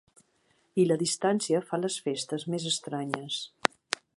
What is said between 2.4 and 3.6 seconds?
més estranyes.